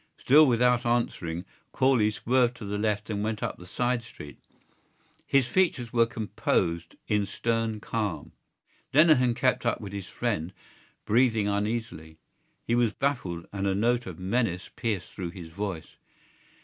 [0.17, 4.39] Still without answering, Corley swerved to the left and went up the side street.
[5.27, 8.31] His features were composed in stern calm.
[8.95, 10.53] Lenehan kept up with his friend,
[11.05, 12.17] breathing uneasily.
[12.63, 15.97] He was baffled and a note of menace pierced through his voice.